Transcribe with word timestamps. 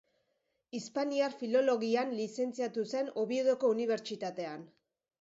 Hispaniar 0.79 1.27
Filologian 1.41 2.15
lizentziatu 2.21 2.89
zen 2.97 3.15
Oviedoko 3.27 3.75
Unibertsitatean. 3.79 4.71